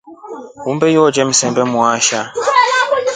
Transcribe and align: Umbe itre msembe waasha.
Umbe 0.69 0.85
itre 0.93 1.23
msembe 1.29 1.61
waasha. 1.77 2.19